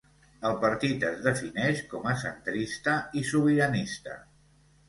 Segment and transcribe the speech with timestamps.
[0.47, 4.19] El partit es defineix com a centrista i sobiranista.